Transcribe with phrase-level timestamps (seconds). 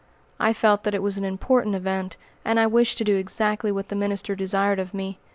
[0.39, 3.89] I felt that it was an important event, and I wished to do exactly what
[3.89, 5.19] the minister desired of me.